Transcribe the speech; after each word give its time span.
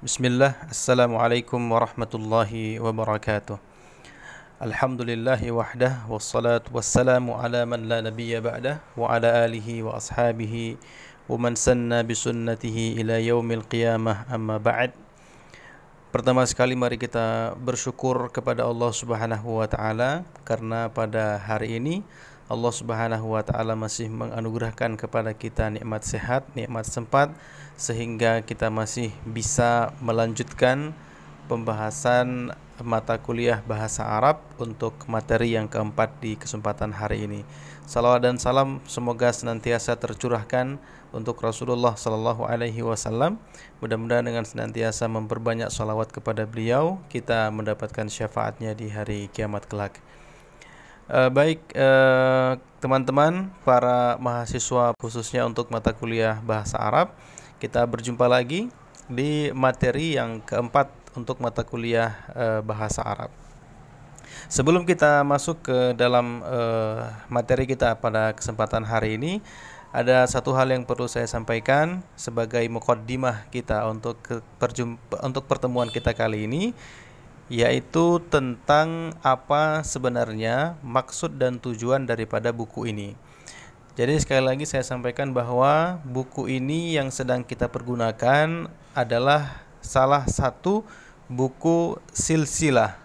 Bismillah, 0.00 0.56
Assalamualaikum 0.72 1.60
warahmatullahi 1.60 2.80
wabarakatuh. 2.80 3.60
Alhamdulillahi 4.56 5.52
wahdah 5.52 6.08
wassalatu 6.08 6.72
wassalamu 6.72 7.36
ala 7.36 7.68
man 7.68 7.84
la 7.84 8.00
nabiyya 8.00 8.40
ba'dah 8.40 8.80
wa 8.96 9.12
ala 9.12 9.44
alihi 9.44 9.84
wa 9.84 10.00
ashabihi 10.00 10.80
wa 11.28 11.36
man 11.36 11.52
sanna 11.52 12.00
bisunnatihi 12.00 12.96
ila 12.96 13.20
yaumil 13.20 13.60
qiyamah 13.60 14.24
amma 14.32 14.56
ba'd. 14.56 14.96
Pertama 16.08 16.48
sekali 16.48 16.72
mari 16.72 16.96
kita 16.96 17.52
bersyukur 17.60 18.32
kepada 18.32 18.64
Allah 18.64 18.96
Subhanahu 18.96 19.60
wa 19.60 19.68
taala 19.68 20.24
karena 20.48 20.88
pada 20.88 21.36
hari 21.44 21.76
ini 21.76 22.00
Allah 22.48 22.72
Subhanahu 22.72 23.36
wa 23.36 23.44
taala 23.44 23.76
masih 23.76 24.08
menganugerahkan 24.08 24.96
kepada 24.96 25.36
kita 25.36 25.68
nikmat 25.68 26.08
sehat, 26.08 26.48
nikmat 26.56 26.88
sempat 26.88 27.36
sehingga 27.80 28.44
kita 28.44 28.68
masih 28.68 29.08
bisa 29.24 29.96
melanjutkan 30.04 30.92
pembahasan 31.48 32.52
mata 32.84 33.16
kuliah 33.16 33.64
bahasa 33.64 34.04
Arab 34.04 34.44
untuk 34.60 34.92
materi 35.08 35.56
yang 35.56 35.64
keempat 35.64 36.20
di 36.20 36.36
kesempatan 36.36 36.92
hari 36.92 37.24
ini. 37.24 37.40
Salawat 37.88 38.22
dan 38.22 38.36
salam 38.36 38.84
semoga 38.84 39.32
senantiasa 39.32 39.96
tercurahkan 39.96 40.76
untuk 41.10 41.40
Rasulullah 41.42 41.96
Sallallahu 41.96 42.46
Alaihi 42.46 42.84
Wasallam. 42.84 43.40
Mudah-mudahan 43.82 44.22
dengan 44.28 44.46
senantiasa 44.46 45.10
memperbanyak 45.10 45.72
salawat 45.72 46.14
kepada 46.14 46.46
beliau, 46.46 47.02
kita 47.10 47.50
mendapatkan 47.50 48.06
syafaatnya 48.06 48.76
di 48.76 48.92
hari 48.92 49.26
kiamat 49.32 49.66
kelak. 49.66 49.98
Uh, 51.10 51.26
baik 51.26 51.58
eh, 51.74 52.54
teman-teman 52.78 53.50
para 53.66 54.14
mahasiswa 54.22 54.94
khususnya 55.02 55.42
untuk 55.42 55.66
mata 55.74 55.90
kuliah 55.90 56.38
bahasa 56.46 56.78
Arab, 56.78 57.10
kita 57.60 57.84
berjumpa 57.84 58.24
lagi 58.24 58.72
di 59.04 59.52
materi 59.52 60.16
yang 60.16 60.40
keempat 60.40 60.88
untuk 61.12 61.38
mata 61.44 61.60
kuliah 61.60 62.16
uh, 62.32 62.64
bahasa 62.64 63.04
Arab. 63.04 63.28
Sebelum 64.48 64.88
kita 64.88 65.20
masuk 65.22 65.60
ke 65.68 65.78
dalam 65.92 66.40
uh, 66.40 67.12
materi 67.28 67.68
kita 67.68 68.00
pada 68.00 68.32
kesempatan 68.32 68.88
hari 68.88 69.20
ini, 69.20 69.44
ada 69.92 70.24
satu 70.24 70.56
hal 70.56 70.70
yang 70.72 70.86
perlu 70.86 71.10
saya 71.10 71.26
sampaikan 71.28 72.00
sebagai 72.14 72.62
mukaddimah 72.70 73.50
kita 73.52 73.84
untuk 73.90 74.16
ke, 74.22 74.38
untuk 75.20 75.44
pertemuan 75.50 75.90
kita 75.92 76.16
kali 76.16 76.46
ini 76.48 76.72
yaitu 77.50 78.22
tentang 78.30 79.10
apa 79.26 79.82
sebenarnya 79.82 80.78
maksud 80.86 81.34
dan 81.34 81.58
tujuan 81.58 82.06
daripada 82.06 82.54
buku 82.54 82.86
ini. 82.86 83.18
Jadi 83.98 84.18
sekali 84.22 84.42
lagi 84.46 84.64
saya 84.66 84.86
sampaikan 84.86 85.34
bahwa 85.34 85.98
buku 86.06 86.46
ini 86.46 86.94
yang 86.94 87.10
sedang 87.10 87.42
kita 87.42 87.66
pergunakan 87.66 88.70
adalah 88.94 89.66
salah 89.82 90.26
satu 90.30 90.86
buku 91.26 91.98
silsilah 92.14 92.98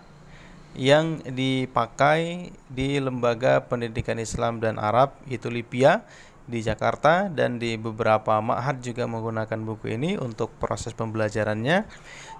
yang 0.75 1.23
dipakai 1.23 2.51
di 2.67 2.99
Lembaga 2.99 3.63
Pendidikan 3.63 4.19
Islam 4.19 4.59
dan 4.59 4.75
Arab 4.75 5.15
itu 5.31 5.47
LIPIA 5.47 6.03
di 6.45 6.61
Jakarta 6.61 7.31
dan 7.31 7.57
di 7.57 7.73
beberapa 7.79 8.37
ma'had 8.37 8.83
juga 8.83 9.09
menggunakan 9.09 9.57
buku 9.65 9.97
ini 9.97 10.13
untuk 10.19 10.53
proses 10.61 10.93
pembelajarannya 10.93 11.87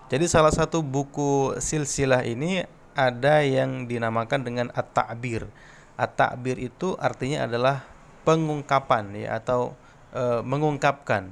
jadi 0.05 0.25
salah 0.29 0.53
satu 0.53 0.85
buku 0.85 1.57
silsilah 1.57 2.21
ini 2.29 2.61
ada 2.93 3.41
yang 3.41 3.89
dinamakan 3.89 4.45
dengan 4.45 4.67
at-ta'bir. 4.77 5.49
At-ta'bir 5.97 6.61
itu 6.61 6.93
artinya 7.01 7.49
adalah 7.49 7.81
pengungkapan 8.25 9.13
ya 9.13 9.37
atau 9.37 9.77
e, 10.09 10.41
mengungkapkan. 10.41 11.31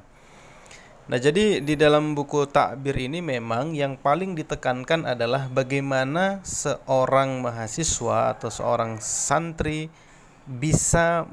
Nah, 1.04 1.20
jadi 1.20 1.60
di 1.60 1.76
dalam 1.76 2.16
buku 2.16 2.48
takbir 2.48 2.96
ini 2.96 3.20
memang 3.20 3.76
yang 3.76 4.00
paling 4.00 4.40
ditekankan 4.40 5.04
adalah 5.04 5.52
bagaimana 5.52 6.40
seorang 6.48 7.44
mahasiswa 7.44 8.32
atau 8.32 8.48
seorang 8.48 9.04
santri 9.04 9.92
bisa 10.48 11.28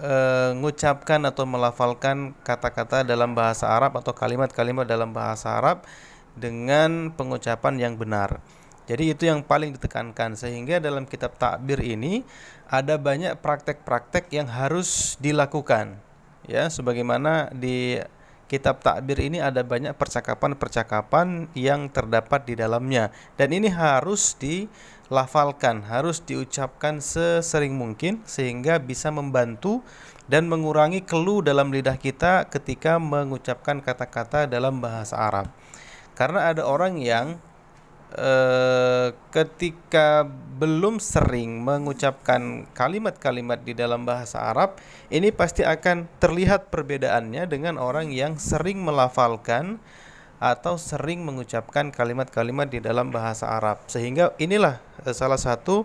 mengucapkan 0.00 1.20
atau 1.28 1.44
melafalkan 1.44 2.32
kata-kata 2.40 3.04
dalam 3.04 3.36
bahasa 3.36 3.68
Arab 3.68 4.00
atau 4.00 4.16
kalimat-kalimat 4.16 4.88
dalam 4.88 5.12
bahasa 5.12 5.52
Arab 5.52 5.84
dengan 6.32 7.12
pengucapan 7.12 7.76
yang 7.76 8.00
benar. 8.00 8.40
Jadi 8.86 9.14
itu 9.14 9.26
yang 9.26 9.42
paling 9.42 9.74
ditekankan 9.74 10.38
sehingga 10.38 10.78
dalam 10.78 11.10
kitab 11.10 11.34
takbir 11.34 11.82
ini 11.82 12.22
ada 12.70 12.94
banyak 12.98 13.34
praktek-praktek 13.42 14.30
yang 14.30 14.46
harus 14.46 15.18
dilakukan. 15.18 15.98
Ya, 16.46 16.70
sebagaimana 16.70 17.50
di 17.50 17.98
kitab 18.46 18.78
takbir 18.78 19.18
ini 19.18 19.42
ada 19.42 19.66
banyak 19.66 19.90
percakapan-percakapan 19.98 21.50
yang 21.58 21.90
terdapat 21.90 22.46
di 22.46 22.54
dalamnya 22.54 23.10
dan 23.34 23.50
ini 23.50 23.66
harus 23.66 24.38
dilafalkan, 24.38 25.82
harus 25.82 26.22
diucapkan 26.22 27.02
sesering 27.02 27.74
mungkin 27.74 28.22
sehingga 28.22 28.78
bisa 28.78 29.10
membantu 29.10 29.82
dan 30.30 30.46
mengurangi 30.46 31.02
keluh 31.02 31.42
dalam 31.42 31.74
lidah 31.74 31.98
kita 31.98 32.46
ketika 32.46 33.02
mengucapkan 33.02 33.82
kata-kata 33.82 34.46
dalam 34.46 34.78
bahasa 34.78 35.18
Arab. 35.18 35.50
Karena 36.14 36.54
ada 36.54 36.64
orang 36.64 37.02
yang 37.02 37.42
eh, 38.16 39.08
ketika 39.30 40.24
belum 40.56 40.98
sering 40.98 41.60
mengucapkan 41.60 42.64
kalimat-kalimat 42.72 43.60
di 43.60 43.76
dalam 43.76 44.08
bahasa 44.08 44.40
Arab, 44.40 44.80
ini 45.12 45.28
pasti 45.30 45.62
akan 45.62 46.08
terlihat 46.18 46.72
perbedaannya 46.72 47.44
dengan 47.44 47.76
orang 47.76 48.08
yang 48.10 48.40
sering 48.40 48.80
melafalkan 48.80 49.76
atau 50.36 50.76
sering 50.76 51.24
mengucapkan 51.24 51.88
kalimat-kalimat 51.88 52.68
di 52.68 52.80
dalam 52.80 53.08
bahasa 53.08 53.48
Arab. 53.52 53.84
Sehingga 53.88 54.32
inilah 54.40 54.80
eh, 55.04 55.12
salah 55.12 55.40
satu 55.40 55.84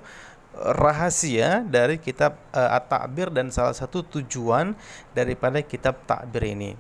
rahasia 0.52 1.64
dari 1.64 1.96
kitab 1.96 2.36
uh, 2.52 2.76
At-Ta'bir 2.76 3.32
dan 3.32 3.48
salah 3.56 3.72
satu 3.72 4.04
tujuan 4.04 4.76
daripada 5.16 5.64
kitab 5.64 6.04
Ta'bir 6.04 6.44
ini. 6.52 6.76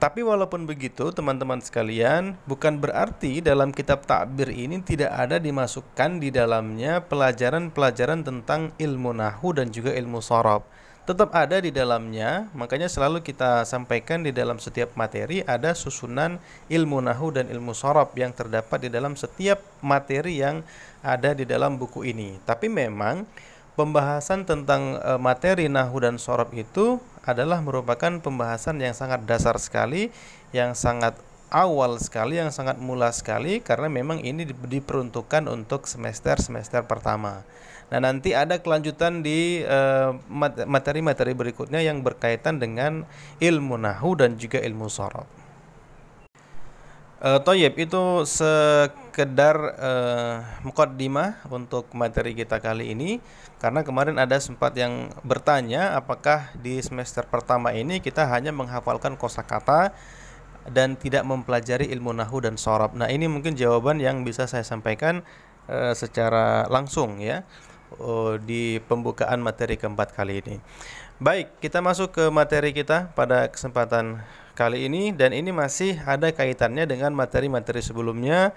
Tapi 0.00 0.24
walaupun 0.24 0.64
begitu, 0.64 1.12
teman-teman 1.12 1.60
sekalian, 1.60 2.32
bukan 2.48 2.80
berarti 2.80 3.44
dalam 3.44 3.68
kitab 3.68 4.08
takbir 4.08 4.48
ini 4.48 4.80
tidak 4.80 5.12
ada 5.12 5.36
dimasukkan 5.36 6.24
di 6.24 6.32
dalamnya 6.32 7.04
pelajaran-pelajaran 7.04 8.24
tentang 8.24 8.72
ilmu 8.80 9.12
nahu 9.12 9.52
dan 9.52 9.68
juga 9.68 9.92
ilmu 9.92 10.24
sorob. 10.24 10.64
Tetap 11.04 11.36
ada 11.36 11.60
di 11.60 11.68
dalamnya, 11.68 12.48
makanya 12.56 12.88
selalu 12.88 13.20
kita 13.20 13.68
sampaikan 13.68 14.24
di 14.24 14.32
dalam 14.32 14.56
setiap 14.56 14.96
materi 14.96 15.44
ada 15.44 15.76
susunan 15.76 16.40
ilmu 16.72 17.04
nahu 17.04 17.36
dan 17.36 17.52
ilmu 17.52 17.76
sorob 17.76 18.16
yang 18.16 18.32
terdapat 18.32 18.88
di 18.88 18.88
dalam 18.88 19.20
setiap 19.20 19.60
materi 19.84 20.40
yang 20.40 20.64
ada 21.04 21.36
di 21.36 21.44
dalam 21.44 21.76
buku 21.76 22.08
ini. 22.08 22.40
Tapi 22.48 22.72
memang 22.72 23.28
pembahasan 23.76 24.48
tentang 24.48 24.96
e, 24.96 25.12
materi 25.20 25.68
nahu 25.68 26.04
dan 26.04 26.16
sorob 26.16 26.52
itu 26.56 26.96
adalah 27.24 27.60
merupakan 27.60 28.20
pembahasan 28.20 28.80
yang 28.80 28.96
sangat 28.96 29.24
dasar 29.28 29.56
sekali, 29.60 30.08
yang 30.56 30.72
sangat 30.72 31.16
awal 31.50 31.98
sekali, 31.98 32.38
yang 32.38 32.54
sangat 32.54 32.78
mula 32.78 33.10
sekali 33.10 33.58
karena 33.60 33.90
memang 33.90 34.22
ini 34.22 34.46
diperuntukkan 34.46 35.50
untuk 35.50 35.84
semester-semester 35.84 36.86
pertama. 36.86 37.42
Nah, 37.90 37.98
nanti 37.98 38.38
ada 38.38 38.62
kelanjutan 38.62 39.26
di 39.26 39.66
eh, 39.66 40.10
materi-materi 40.62 41.34
uh, 41.34 41.38
berikutnya 41.42 41.82
yang 41.82 42.06
berkaitan 42.06 42.62
dengan 42.62 43.02
ilmu 43.42 43.74
nahu 43.74 44.14
dan 44.14 44.38
juga 44.38 44.62
ilmu 44.62 44.86
sorot. 44.86 45.39
Uh, 47.20 47.36
Toyib 47.36 47.76
itu 47.76 48.24
sekedar 48.24 49.76
uh, 49.76 50.40
mukaddimah 50.64 51.44
untuk 51.52 51.92
materi 51.92 52.32
kita 52.32 52.64
kali 52.64 52.96
ini 52.96 53.20
karena 53.60 53.84
kemarin 53.84 54.16
ada 54.16 54.40
sempat 54.40 54.72
yang 54.72 55.12
bertanya 55.20 56.00
apakah 56.00 56.48
di 56.56 56.80
semester 56.80 57.28
pertama 57.28 57.76
ini 57.76 58.00
kita 58.00 58.24
hanya 58.24 58.56
menghafalkan 58.56 59.20
kosakata 59.20 59.92
dan 60.64 60.96
tidak 60.96 61.28
mempelajari 61.28 61.92
ilmu 61.92 62.16
nahu 62.16 62.40
dan 62.40 62.56
sorab. 62.56 62.96
Nah 62.96 63.12
ini 63.12 63.28
mungkin 63.28 63.52
jawaban 63.52 64.00
yang 64.00 64.24
bisa 64.24 64.48
saya 64.48 64.64
sampaikan 64.64 65.20
uh, 65.68 65.92
secara 65.92 66.64
langsung 66.72 67.20
ya 67.20 67.44
uh, 68.00 68.40
di 68.40 68.80
pembukaan 68.88 69.44
materi 69.44 69.76
keempat 69.76 70.16
kali 70.16 70.40
ini. 70.40 70.56
Baik, 71.20 71.52
kita 71.60 71.84
masuk 71.84 72.16
ke 72.16 72.24
materi 72.32 72.72
kita 72.72 73.12
pada 73.12 73.52
kesempatan 73.52 74.24
kali 74.60 74.92
ini 74.92 75.16
dan 75.16 75.32
ini 75.32 75.48
masih 75.48 75.96
ada 76.04 76.28
kaitannya 76.28 76.84
dengan 76.84 77.16
materi-materi 77.16 77.80
sebelumnya 77.80 78.52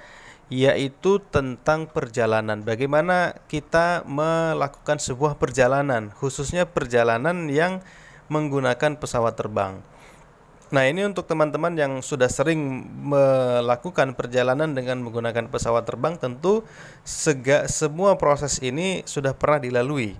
yaitu 0.52 1.24
tentang 1.32 1.88
perjalanan. 1.88 2.60
Bagaimana 2.60 3.40
kita 3.48 4.04
melakukan 4.04 5.00
sebuah 5.00 5.40
perjalanan, 5.40 6.12
khususnya 6.20 6.68
perjalanan 6.68 7.48
yang 7.48 7.80
menggunakan 8.28 9.00
pesawat 9.00 9.40
terbang. 9.40 9.80
Nah, 10.74 10.90
ini 10.90 11.06
untuk 11.06 11.30
teman-teman 11.30 11.78
yang 11.78 11.94
sudah 12.02 12.26
sering 12.28 12.60
melakukan 13.06 14.18
perjalanan 14.18 14.74
dengan 14.74 15.06
menggunakan 15.06 15.46
pesawat 15.48 15.86
terbang, 15.86 16.18
tentu 16.18 16.66
sega, 17.06 17.70
semua 17.70 18.18
proses 18.18 18.58
ini 18.60 19.06
sudah 19.06 19.38
pernah 19.38 19.62
dilalui. 19.62 20.18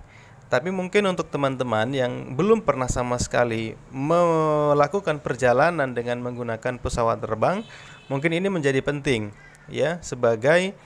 Tapi 0.54 0.70
mungkin 0.70 1.10
untuk 1.10 1.34
teman-teman 1.34 1.90
yang 1.90 2.38
belum 2.38 2.62
pernah 2.62 2.86
sama 2.86 3.18
sekali 3.18 3.74
melakukan 3.90 5.18
perjalanan 5.18 5.90
dengan 5.90 6.22
menggunakan 6.22 6.78
pesawat 6.78 7.18
terbang, 7.18 7.66
mungkin 8.06 8.30
ini 8.30 8.46
menjadi 8.46 8.78
penting 8.78 9.34
ya 9.66 9.98
sebagai 9.98 10.78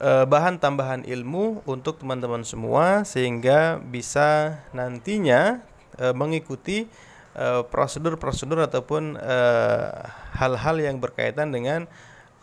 uh, 0.00 0.24
bahan 0.24 0.56
tambahan 0.56 1.04
ilmu 1.04 1.60
untuk 1.68 2.00
teman-teman 2.00 2.40
semua 2.40 3.04
sehingga 3.04 3.76
bisa 3.84 4.64
nantinya 4.72 5.60
uh, 6.00 6.16
mengikuti 6.16 6.88
prosedur-prosedur 7.68 8.64
uh, 8.64 8.66
ataupun 8.72 9.20
hal-hal 10.40 10.76
yang 10.80 10.96
berkaitan 10.96 11.52
dengan 11.52 11.84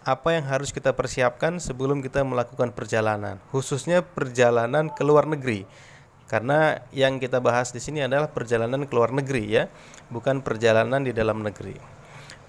apa 0.05 0.37
yang 0.37 0.45
harus 0.45 0.69
kita 0.69 0.93
persiapkan 0.93 1.57
sebelum 1.57 2.05
kita 2.05 2.21
melakukan 2.21 2.69
perjalanan, 2.77 3.41
khususnya 3.49 4.05
perjalanan 4.05 4.93
ke 4.93 5.01
luar 5.01 5.25
negeri 5.25 5.65
karena 6.33 6.81
yang 6.89 7.21
kita 7.21 7.37
bahas 7.37 7.69
di 7.69 7.77
sini 7.77 8.01
adalah 8.01 8.25
perjalanan 8.25 8.89
ke 8.89 8.93
luar 8.97 9.13
negeri 9.13 9.53
ya, 9.53 9.69
bukan 10.09 10.41
perjalanan 10.41 11.05
di 11.05 11.13
dalam 11.13 11.45
negeri. 11.45 11.77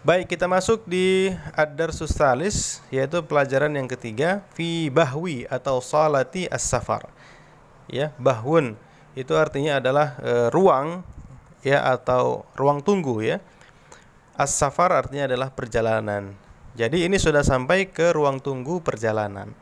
Baik, 0.00 0.32
kita 0.32 0.48
masuk 0.48 0.88
di 0.88 1.28
Ad-Dar 1.52 1.92
Sustalis 1.92 2.81
yaitu 2.88 3.20
pelajaran 3.20 3.76
yang 3.76 3.84
ketiga 3.84 4.40
fi 4.56 4.88
bahwi 4.88 5.44
atau 5.52 5.84
salati 5.84 6.48
as-safar. 6.48 7.12
Ya, 7.84 8.16
bahun 8.16 8.72
itu 9.12 9.36
artinya 9.36 9.76
adalah 9.76 10.16
e, 10.16 10.32
ruang 10.48 11.04
ya 11.60 11.84
atau 11.84 12.48
ruang 12.56 12.80
tunggu 12.80 13.20
ya. 13.20 13.37
As-safar 14.32 14.96
artinya 14.96 15.28
adalah 15.28 15.52
perjalanan. 15.52 16.32
Jadi 16.72 17.04
ini 17.04 17.20
sudah 17.20 17.44
sampai 17.44 17.92
ke 17.92 18.16
ruang 18.16 18.40
tunggu 18.40 18.80
perjalanan. 18.80 19.52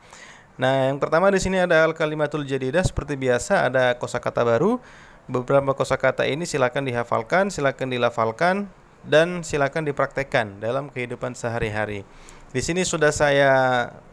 Nah, 0.53 0.93
yang 0.93 1.01
pertama 1.01 1.33
di 1.33 1.41
sini 1.41 1.57
ada 1.57 1.81
al-kalimatul 1.81 2.45
jadidah 2.45 2.85
seperti 2.85 3.17
biasa 3.17 3.73
ada 3.73 3.97
kosakata 3.97 4.45
baru. 4.45 4.77
Beberapa 5.25 5.73
kosakata 5.73 6.29
ini 6.29 6.45
silakan 6.45 6.85
dihafalkan, 6.85 7.49
silakan 7.49 7.89
dilafalkan 7.89 8.55
dan 9.01 9.41
silakan 9.41 9.87
dipraktekkan 9.87 10.61
dalam 10.61 10.93
kehidupan 10.93 11.33
sehari-hari. 11.33 12.05
Di 12.53 12.61
sini 12.61 12.85
sudah 12.85 13.09
saya 13.09 13.51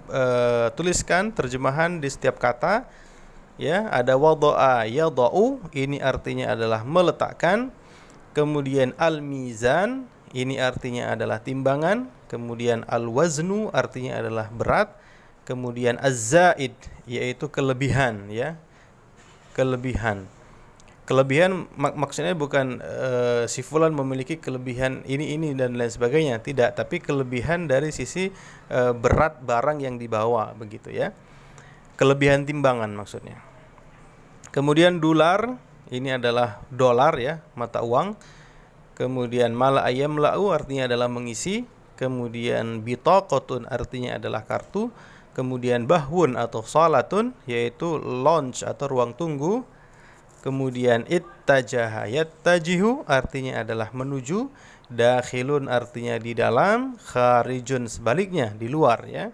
uh, 0.09 0.73
tuliskan 0.73 1.29
terjemahan 1.35 2.01
di 2.01 2.09
setiap 2.09 2.41
kata. 2.41 2.89
Ya, 3.61 3.93
ada 3.93 4.17
wadha'a 4.17 4.89
yadha'u, 4.89 5.61
ini 5.77 6.01
artinya 6.01 6.57
adalah 6.57 6.81
meletakkan. 6.81 7.69
Kemudian 8.33 8.97
al-mizan, 8.97 10.09
ini 10.33 10.57
artinya 10.57 11.13
adalah 11.13 11.45
timbangan. 11.45 12.09
Kemudian 12.33 12.89
al-waznu 12.89 13.69
artinya 13.77 14.17
adalah 14.25 14.49
berat 14.49 15.00
kemudian 15.51 15.99
az-zaid 15.99 16.79
yaitu 17.11 17.51
kelebihan 17.51 18.31
ya. 18.31 18.55
Kelebihan. 19.51 20.31
Kelebihan 21.11 21.67
mak 21.75 21.99
maksudnya 21.99 22.39
bukan 22.39 22.79
uh, 22.79 23.43
si 23.51 23.67
fulan 23.67 23.91
memiliki 23.91 24.39
kelebihan 24.39 25.03
ini 25.11 25.35
ini 25.35 25.59
dan 25.59 25.75
lain 25.75 25.91
sebagainya. 25.91 26.39
Tidak 26.39 26.79
tapi 26.79 27.03
kelebihan 27.03 27.67
dari 27.67 27.91
sisi 27.91 28.31
uh, 28.71 28.95
berat 28.95 29.43
barang 29.43 29.83
yang 29.83 29.99
dibawa 29.99 30.55
begitu 30.55 30.95
ya. 30.95 31.11
Kelebihan 31.99 32.47
timbangan 32.47 32.95
maksudnya. 32.95 33.43
Kemudian 34.55 35.03
dolar 35.03 35.59
ini 35.91 36.15
adalah 36.15 36.63
dolar 36.71 37.19
ya 37.19 37.43
mata 37.59 37.83
uang. 37.83 38.15
Kemudian 38.95 39.51
mala 39.51 39.83
ayam 39.83 40.15
lau 40.15 40.55
artinya 40.55 40.87
adalah 40.87 41.11
mengisi. 41.11 41.67
Kemudian 41.99 42.87
bitaqatun 42.87 43.67
artinya 43.67 44.17
adalah 44.17 44.47
kartu 44.47 44.95
kemudian 45.33 45.87
bahun 45.87 46.35
atau 46.35 46.65
salatun 46.67 47.33
yaitu 47.47 47.99
launch 48.01 48.67
atau 48.67 48.87
ruang 48.91 49.15
tunggu. 49.15 49.63
Kemudian 50.41 51.05
ittajaha 51.05 52.09
yattajihu 52.09 53.05
artinya 53.05 53.61
adalah 53.61 53.93
menuju. 53.93 54.49
Dakhilun 54.89 55.69
artinya 55.69 56.17
di 56.17 56.33
dalam. 56.33 56.97
Kharijun 56.97 57.87
sebaliknya 57.87 58.57
di 58.57 58.67
luar 58.73 59.05
ya. 59.05 59.29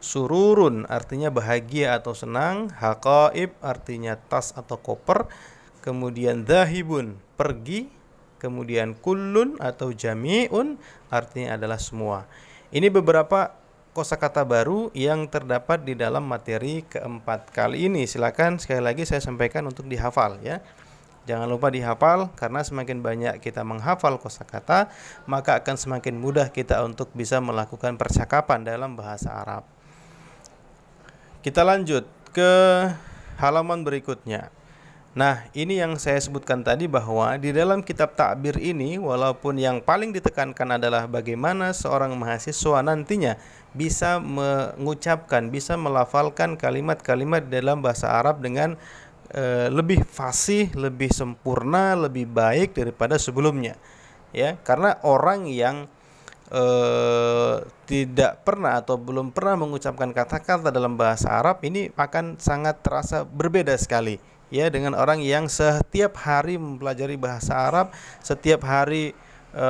Sururun 0.00 0.88
artinya 0.88 1.28
bahagia 1.28 2.00
atau 2.00 2.16
senang. 2.16 2.72
Haqaib 2.72 3.52
artinya 3.60 4.16
tas 4.16 4.56
atau 4.56 4.80
koper. 4.80 5.28
Kemudian 5.84 6.48
dahibun 6.48 7.20
pergi. 7.36 7.92
Kemudian 8.40 8.96
kullun 8.96 9.60
atau 9.60 9.92
jami'un 9.92 10.76
artinya 11.08 11.56
adalah 11.56 11.80
semua. 11.80 12.28
Ini 12.72 12.88
beberapa 12.92 13.65
kosakata 13.96 14.44
baru 14.44 14.92
yang 14.92 15.24
terdapat 15.32 15.80
di 15.80 15.96
dalam 15.96 16.28
materi 16.28 16.84
keempat 16.84 17.48
kali 17.48 17.88
ini. 17.88 18.04
Silakan 18.04 18.60
sekali 18.60 18.84
lagi 18.84 19.08
saya 19.08 19.24
sampaikan 19.24 19.64
untuk 19.64 19.88
dihafal 19.88 20.36
ya. 20.44 20.60
Jangan 21.24 21.48
lupa 21.48 21.72
dihafal 21.72 22.28
karena 22.36 22.60
semakin 22.60 23.00
banyak 23.00 23.34
kita 23.40 23.64
menghafal 23.64 24.20
kosakata, 24.20 24.92
maka 25.24 25.58
akan 25.64 25.74
semakin 25.80 26.20
mudah 26.20 26.52
kita 26.52 26.84
untuk 26.84 27.08
bisa 27.16 27.40
melakukan 27.40 27.96
percakapan 27.96 28.62
dalam 28.62 28.94
bahasa 28.94 29.32
Arab. 29.32 29.64
Kita 31.40 31.64
lanjut 31.64 32.04
ke 32.36 32.52
halaman 33.40 33.80
berikutnya. 33.82 34.52
Nah, 35.16 35.48
ini 35.56 35.80
yang 35.80 35.96
saya 35.96 36.20
sebutkan 36.20 36.60
tadi 36.60 36.84
bahwa 36.84 37.40
di 37.40 37.48
dalam 37.48 37.80
kitab 37.80 38.12
takbir 38.12 38.60
ini 38.60 39.00
walaupun 39.00 39.56
yang 39.56 39.80
paling 39.80 40.12
ditekankan 40.12 40.76
adalah 40.76 41.08
bagaimana 41.08 41.72
seorang 41.72 42.12
mahasiswa 42.20 42.84
nantinya 42.84 43.40
bisa 43.72 44.20
mengucapkan, 44.20 45.48
bisa 45.48 45.80
melafalkan 45.80 46.60
kalimat-kalimat 46.60 47.48
dalam 47.48 47.80
bahasa 47.80 48.12
Arab 48.12 48.44
dengan 48.44 48.76
e, 49.32 49.72
lebih 49.72 50.04
fasih, 50.04 50.68
lebih 50.76 51.08
sempurna, 51.08 51.96
lebih 51.96 52.28
baik 52.28 52.76
daripada 52.76 53.16
sebelumnya. 53.16 53.72
Ya, 54.36 54.60
karena 54.68 55.00
orang 55.00 55.48
yang 55.48 55.88
e, 56.50 56.62
tidak 57.86 58.42
pernah 58.42 58.78
atau 58.78 58.98
belum 58.98 59.30
pernah 59.30 59.58
mengucapkan 59.66 60.10
kata-kata 60.10 60.70
dalam 60.70 60.94
bahasa 60.94 61.30
Arab 61.30 61.62
ini 61.66 61.90
akan 61.94 62.38
sangat 62.38 62.82
terasa 62.82 63.22
berbeda 63.26 63.74
sekali 63.78 64.18
ya 64.50 64.70
dengan 64.70 64.94
orang 64.94 65.22
yang 65.22 65.50
setiap 65.50 66.14
hari 66.22 66.58
mempelajari 66.58 67.18
bahasa 67.18 67.54
Arab, 67.66 67.90
setiap 68.22 68.62
hari 68.62 69.12
e, 69.50 69.68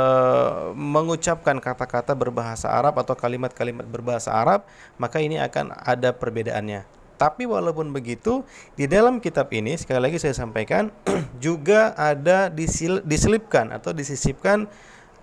mengucapkan 0.77 1.57
kata-kata 1.57 2.13
berbahasa 2.13 2.69
Arab 2.69 3.01
atau 3.01 3.17
kalimat-kalimat 3.17 3.87
berbahasa 3.89 4.33
Arab, 4.33 4.69
maka 5.01 5.21
ini 5.21 5.41
akan 5.41 5.73
ada 5.77 6.13
perbedaannya. 6.13 6.85
Tapi 7.17 7.49
walaupun 7.49 7.97
begitu, 7.97 8.45
di 8.77 8.85
dalam 8.85 9.25
kitab 9.25 9.49
ini 9.49 9.73
sekali 9.81 10.05
lagi 10.05 10.21
saya 10.21 10.37
sampaikan 10.37 10.93
juga 11.45 11.97
ada 11.97 12.53
disil, 12.53 13.01
diselipkan 13.01 13.73
atau 13.73 13.97
disisipkan 13.97 14.69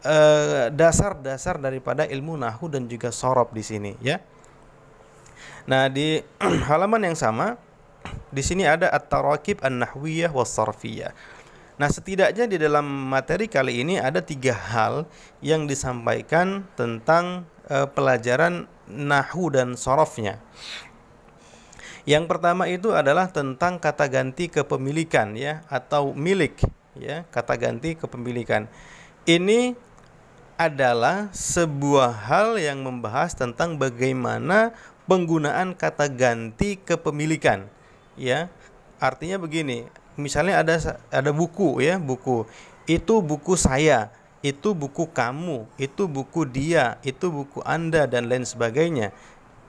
eh, 0.03 0.67
dasar-dasar 0.69 1.57
daripada 1.57 2.03
ilmu 2.05 2.36
nahu 2.36 2.69
dan 2.69 2.86
juga 2.91 3.10
sorob 3.10 3.51
di 3.55 3.63
sini 3.63 3.91
ya. 4.03 4.19
Nah, 5.63 5.88
di 5.88 6.19
halaman 6.69 7.07
yang 7.07 7.17
sama 7.17 7.55
di 8.29 8.43
sini 8.43 8.67
ada 8.67 8.91
at-tarakib 8.91 9.63
an-nahwiyah 9.63 10.31
was-sarfiyah. 10.36 11.15
Nah, 11.74 11.89
setidaknya 11.89 12.45
di 12.45 12.57
dalam 12.62 12.86
materi 12.86 13.50
kali 13.50 13.81
ini 13.81 13.98
ada 13.98 14.22
tiga 14.22 14.53
hal 14.53 15.10
yang 15.41 15.65
disampaikan 15.65 16.69
tentang 16.77 17.50
e, 17.65 17.89
pelajaran 17.89 18.69
nahu 18.86 19.50
dan 19.50 19.74
sorofnya. 19.74 20.38
Yang 22.05 22.29
pertama 22.29 22.69
itu 22.69 22.93
adalah 22.93 23.31
tentang 23.31 23.79
kata 23.79 24.05
ganti 24.12 24.51
kepemilikan 24.51 25.33
ya 25.33 25.63
atau 25.72 26.13
milik 26.13 26.62
ya, 27.00 27.25
kata 27.31 27.57
ganti 27.57 27.98
kepemilikan. 27.98 28.69
Ini 29.24 29.74
adalah 30.63 31.27
sebuah 31.36 32.15
hal 32.27 32.55
yang 32.55 32.79
membahas 32.88 33.36
tentang 33.36 33.75
bagaimana 33.75 34.72
penggunaan 35.03 35.75
kata 35.75 36.08
ganti 36.08 36.79
kepemilikan 36.79 37.67
ya. 38.15 38.48
Artinya 39.03 39.36
begini 39.36 39.84
misalnya 40.15 40.63
ada 40.63 40.75
ada 41.12 41.32
buku 41.36 41.84
ya 41.84 42.00
buku. 42.00 42.48
Itu 42.88 43.20
buku 43.20 43.60
saya 43.60 44.12
itu 44.43 44.75
buku 44.75 45.08
kamu 45.12 45.67
itu 45.79 46.03
buku 46.08 46.43
dia 46.48 47.00
itu 47.03 47.32
buku 47.32 47.60
anda 47.67 48.08
dan 48.08 48.32
lain 48.32 48.48
sebagainya. 48.48 49.12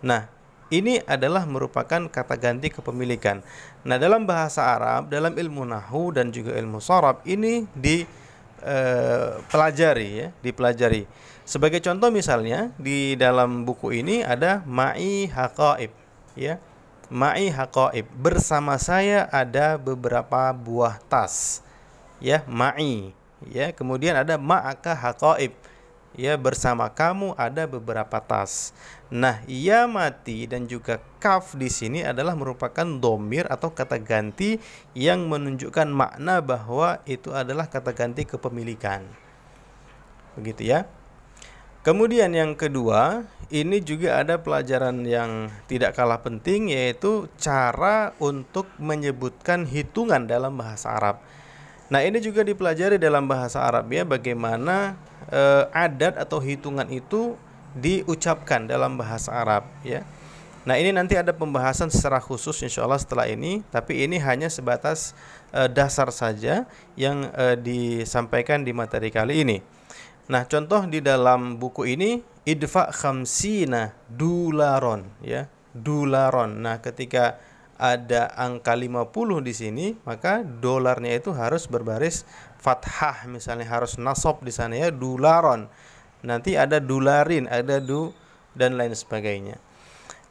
Nah 0.03 0.31
ini 0.73 0.99
adalah 1.07 1.47
merupakan 1.47 2.09
kata 2.11 2.35
ganti 2.41 2.73
kepemilikan. 2.73 3.45
Nah, 3.85 4.01
dalam 4.01 4.25
bahasa 4.27 4.65
Arab, 4.75 5.13
dalam 5.13 5.37
ilmu 5.37 5.63
nahu 5.63 6.11
dan 6.11 6.33
juga 6.35 6.57
ilmu 6.57 6.81
sorab 6.83 7.21
ini 7.29 7.69
dipelajari 7.77 8.24
eh, 8.65 10.01
ya, 10.01 10.29
dipelajari. 10.41 11.05
Sebagai 11.45 11.85
contoh 11.85 12.09
misalnya 12.09 12.73
di 12.81 13.21
dalam 13.21 13.69
buku 13.69 14.01
ini 14.01 14.25
ada 14.25 14.65
ma'i 14.65 15.29
haqaib 15.29 15.93
ya 16.33 16.57
ma'i 17.13 17.53
haqaib 17.53 18.09
bersama 18.17 18.81
saya 18.81 19.29
ada 19.29 19.77
beberapa 19.77 20.51
buah 20.57 20.97
tas 21.05 21.61
ya 22.17 22.41
ma'i 22.49 23.13
ya 23.45 23.77
kemudian 23.77 24.17
ada 24.17 24.41
ma'aka 24.41 24.97
haqaib 24.97 25.53
ya 26.15 26.39
bersama 26.39 26.91
kamu 26.91 27.35
ada 27.35 27.67
beberapa 27.67 28.19
tas. 28.23 28.75
Nah, 29.15 29.43
ia 29.47 29.87
mati 29.87 30.47
dan 30.51 30.67
juga 30.67 30.99
kaf 31.23 31.55
di 31.55 31.71
sini 31.71 32.03
adalah 32.03 32.35
merupakan 32.35 32.87
domir 32.87 33.47
atau 33.47 33.71
kata 33.71 34.03
ganti 34.03 34.59
yang 34.97 35.31
menunjukkan 35.31 35.87
makna 35.87 36.43
bahwa 36.43 36.99
itu 37.07 37.31
adalah 37.31 37.71
kata 37.71 37.95
ganti 37.95 38.27
kepemilikan. 38.27 39.07
Begitu 40.35 40.67
ya. 40.75 40.91
Kemudian 41.85 42.33
yang 42.33 42.57
kedua, 42.57 43.29
ini 43.53 43.85
juga 43.85 44.17
ada 44.17 44.41
pelajaran 44.41 45.05
yang 45.05 45.53
tidak 45.69 45.93
kalah 45.93 46.25
penting 46.25 46.73
yaitu 46.73 47.29
cara 47.37 48.17
untuk 48.17 48.65
menyebutkan 48.81 49.69
hitungan 49.69 50.25
dalam 50.25 50.57
bahasa 50.57 50.97
Arab. 50.97 51.21
Nah, 51.93 52.01
ini 52.01 52.25
juga 52.25 52.41
dipelajari 52.41 52.97
dalam 52.97 53.29
bahasa 53.29 53.61
Arab 53.61 53.93
ya 53.93 54.09
bagaimana 54.09 54.97
e, 55.31 55.43
adat 55.73 56.19
atau 56.21 56.41
hitungan 56.41 56.89
itu 56.91 57.39
diucapkan 57.75 58.65
dalam 58.69 58.99
bahasa 58.99 59.35
Arab 59.35 59.67
ya. 59.83 60.07
Nah, 60.65 60.81
ini 60.81 60.97
nanti 60.97 61.13
ada 61.13 61.37
pembahasan 61.37 61.93
secara 61.93 62.17
khusus 62.25 62.57
insya 62.65 62.89
Allah 62.89 62.97
setelah 62.97 63.29
ini, 63.29 63.61
tapi 63.69 64.01
ini 64.01 64.17
hanya 64.17 64.49
sebatas 64.49 65.13
e, 65.53 65.69
dasar 65.69 66.09
saja 66.09 66.65
yang 66.97 67.29
e, 67.37 67.61
disampaikan 67.61 68.65
di 68.65 68.73
materi 68.73 69.13
kali 69.13 69.45
ini. 69.45 69.61
Nah, 70.25 70.49
contoh 70.49 70.89
di 70.89 71.05
dalam 71.05 71.61
buku 71.61 71.85
ini 71.85 72.25
idfa 72.49 72.89
khamsina 72.97 73.93
dularon 74.09 75.05
ya, 75.21 75.53
dularon. 75.77 76.65
Nah, 76.65 76.81
ketika 76.81 77.37
ada 77.77 78.33
angka 78.39 78.73
50 78.73 79.45
di 79.45 79.53
sini, 79.53 79.87
maka 80.09 80.41
dolarnya 80.41 81.19
itu 81.19 81.35
harus 81.35 81.67
berbaris 81.67 82.25
fathah 82.65 83.29
misalnya 83.29 83.69
harus 83.69 84.01
nasab 84.01 84.41
di 84.41 84.49
sana 84.49 84.81
ya 84.81 84.89
dularon. 84.89 85.69
Nanti 86.25 86.57
ada 86.57 86.81
dularin, 86.81 87.45
ada 87.53 87.77
du 87.85 88.17
dan 88.57 88.81
lain 88.81 88.97
sebagainya. 88.97 89.61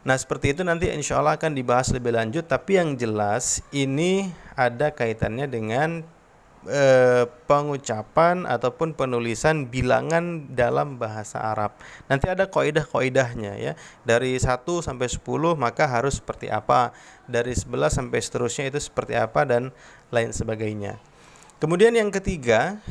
Nah 0.04 0.18
seperti 0.18 0.58
itu 0.58 0.66
nanti 0.66 0.90
insya 0.90 1.22
Allah 1.22 1.40
akan 1.40 1.56
dibahas 1.56 1.96
lebih 1.96 2.12
lanjut 2.12 2.44
Tapi 2.44 2.76
yang 2.76 3.00
jelas 3.00 3.64
ini 3.72 4.28
ada 4.52 4.92
kaitannya 4.92 5.48
dengan 5.48 6.04
e, 6.68 6.84
pengucapan 7.48 8.44
ataupun 8.44 8.98
penulisan 9.00 9.70
bilangan 9.72 10.52
dalam 10.52 11.00
bahasa 11.00 11.40
Arab. 11.40 11.78
Nanti 12.12 12.28
ada 12.28 12.50
kaidah-kaidahnya 12.50 13.54
ya. 13.62 13.74
Dari 14.04 14.36
1 14.36 14.66
sampai 14.84 15.08
10 15.08 15.24
maka 15.56 15.88
harus 15.88 16.20
seperti 16.20 16.52
apa, 16.52 16.92
dari 17.30 17.56
11 17.56 17.94
sampai 17.94 18.20
seterusnya 18.20 18.66
itu 18.74 18.80
seperti 18.84 19.16
apa 19.16 19.48
dan 19.48 19.72
lain 20.12 20.36
sebagainya. 20.36 21.13
Kemudian 21.64 21.96
yang 21.96 22.12
ketiga 22.12 22.84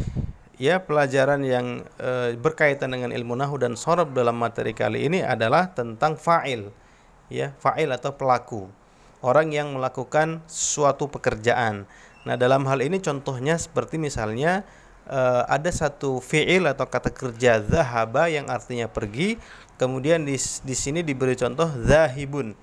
ya 0.57 0.81
pelajaran 0.81 1.45
yang 1.45 1.85
e, 2.01 2.33
berkaitan 2.41 2.89
dengan 2.89 3.13
ilmu 3.13 3.37
nahu 3.37 3.61
dan 3.61 3.77
sorab 3.77 4.17
dalam 4.17 4.33
materi 4.33 4.73
kali 4.73 5.13
ini 5.13 5.21
adalah 5.21 5.77
tentang 5.77 6.17
fa'il 6.17 6.73
ya 7.29 7.53
fa'il 7.61 7.93
atau 7.93 8.17
pelaku. 8.17 8.73
Orang 9.21 9.53
yang 9.53 9.77
melakukan 9.77 10.41
suatu 10.49 11.05
pekerjaan. 11.05 11.85
Nah, 12.25 12.41
dalam 12.41 12.65
hal 12.65 12.81
ini 12.81 12.97
contohnya 12.97 13.61
seperti 13.61 14.01
misalnya 14.01 14.65
uh, 15.05 15.45
ada 15.53 15.69
satu 15.69 16.25
fi'il 16.25 16.65
atau 16.65 16.89
kata 16.89 17.13
kerja 17.13 17.61
zahaba 17.61 18.33
yang 18.33 18.49
artinya 18.49 18.89
pergi, 18.89 19.37
kemudian 19.77 20.25
di 20.25 20.41
di 20.41 20.73
sini 20.73 21.05
diberi 21.05 21.37
contoh 21.37 21.69
zahibun. 21.77 22.57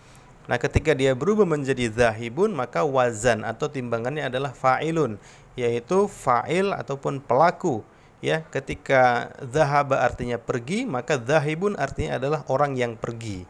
Nah, 0.49 0.57
ketika 0.57 0.97
dia 0.97 1.13
berubah 1.13 1.45
menjadi 1.45 1.93
zahibun, 1.93 2.57
maka 2.57 2.81
wazan 2.81 3.45
atau 3.45 3.69
timbangannya 3.69 4.25
adalah 4.25 4.49
fa'ilun, 4.49 5.21
yaitu 5.59 6.07
fa'il 6.07 6.71
ataupun 6.71 7.19
pelaku. 7.19 7.83
Ya, 8.19 8.43
ketika 8.51 9.31
zahaba 9.47 10.03
artinya 10.03 10.35
pergi, 10.35 10.83
maka 10.83 11.15
zahibun 11.15 11.79
artinya 11.79 12.19
adalah 12.19 12.43
orang 12.51 12.75
yang 12.75 12.99
pergi. 12.99 13.47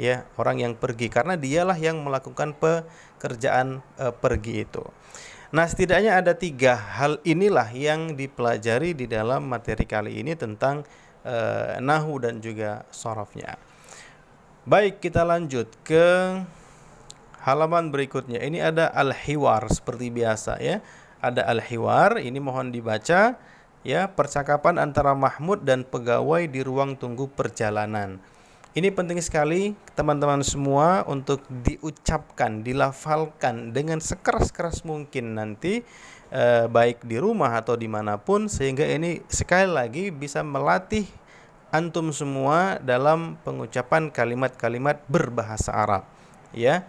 Ya, 0.00 0.28
orang 0.40 0.60
yang 0.60 0.72
pergi 0.76 1.08
karena 1.08 1.36
dialah 1.36 1.76
yang 1.76 2.00
melakukan 2.00 2.56
pekerjaan 2.56 3.80
e, 3.96 4.12
pergi 4.12 4.64
itu. 4.64 4.84
Nah, 5.52 5.64
setidaknya 5.68 6.20
ada 6.20 6.32
tiga 6.36 6.76
hal 6.76 7.20
inilah 7.24 7.68
yang 7.72 8.12
dipelajari 8.12 8.92
di 8.92 9.06
dalam 9.08 9.48
materi 9.48 9.88
kali 9.88 10.18
ini 10.18 10.34
tentang 10.34 10.82
uh, 11.22 11.78
nahu 11.78 12.18
dan 12.18 12.42
juga 12.42 12.82
sorofnya. 12.90 13.54
Baik, 14.66 14.98
kita 14.98 15.22
lanjut 15.22 15.70
ke 15.86 16.34
halaman 17.46 17.94
berikutnya. 17.94 18.42
Ini 18.42 18.74
ada 18.74 18.90
al-hiwar 18.90 19.70
seperti 19.70 20.10
biasa 20.10 20.58
ya. 20.58 20.82
Ada 21.26 21.42
al-hiwar, 21.50 22.22
ini 22.22 22.38
mohon 22.38 22.70
dibaca 22.70 23.34
ya, 23.82 24.06
percakapan 24.06 24.78
antara 24.78 25.10
Mahmud 25.18 25.66
dan 25.66 25.82
pegawai 25.82 26.46
di 26.46 26.62
ruang 26.62 26.94
tunggu 26.94 27.26
perjalanan. 27.26 28.22
Ini 28.76 28.92
penting 28.92 29.18
sekali 29.24 29.72
teman-teman 29.96 30.44
semua 30.44 31.02
untuk 31.08 31.42
diucapkan, 31.48 32.60
dilafalkan 32.60 33.72
dengan 33.72 33.98
sekeras-keras 33.98 34.84
mungkin 34.84 35.34
nanti 35.34 35.80
eh, 36.28 36.68
baik 36.68 37.02
di 37.08 37.16
rumah 37.16 37.56
atau 37.56 37.72
di 37.72 37.88
mana 37.88 38.20
pun 38.20 38.52
sehingga 38.52 38.84
ini 38.84 39.24
sekali 39.32 39.72
lagi 39.72 40.04
bisa 40.12 40.44
melatih 40.44 41.08
antum 41.72 42.12
semua 42.12 42.76
dalam 42.84 43.40
pengucapan 43.48 44.12
kalimat-kalimat 44.12 45.00
berbahasa 45.08 45.72
Arab 45.72 46.04
ya. 46.52 46.84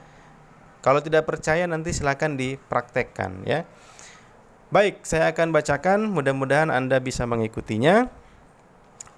Kalau 0.84 1.00
tidak 1.00 1.24
percaya 1.24 1.64
nanti 1.72 1.96
silakan 1.96 2.36
dipraktekkan 2.36 3.48
ya. 3.48 3.64
Baik, 4.68 5.08
saya 5.08 5.32
akan 5.32 5.56
bacakan 5.56 6.12
mudah-mudahan 6.12 6.68
Anda 6.68 7.00
bisa 7.00 7.24
mengikutinya 7.24 8.12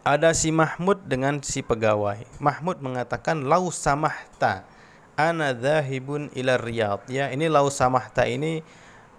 ada 0.06 0.30
si 0.38 0.54
Mahmud 0.54 1.02
dengan 1.10 1.42
si 1.42 1.66
pegawai. 1.66 2.22
Mahmud 2.38 2.78
mengatakan 2.86 3.42
lau 3.50 3.74
samahta 3.74 4.62
ana 5.18 5.58
dzahibun 5.58 6.30
ila 6.38 6.54
riyad. 6.62 7.02
Ya, 7.10 7.34
ini 7.34 7.50
lau 7.50 7.74
samahta 7.74 8.30
ini 8.30 8.62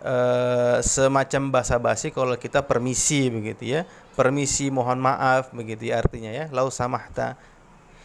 uh, 0.07 0.79
semacam 0.87 1.51
basa-basi 1.51 2.15
kalau 2.15 2.39
kita 2.39 2.63
permisi 2.63 3.27
begitu 3.27 3.67
ya. 3.67 3.83
Permisi 4.15 4.71
mohon 4.71 5.03
maaf 5.03 5.51
begitu 5.51 5.91
ya 5.91 5.99
artinya 5.99 6.31
ya. 6.31 6.47
Lau 6.55 6.71
samahta. 6.71 7.35